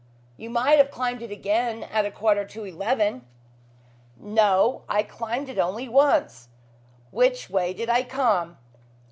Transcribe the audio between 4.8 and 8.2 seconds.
I climbed it only once. Which way did I